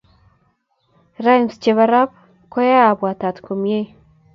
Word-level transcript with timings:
rhymes 1.23 1.55
chepo 1.61 1.83
rap 1.91 2.09
koyaya 2.51 2.83
apuatuta 2.91 3.39
komiei 3.45 3.87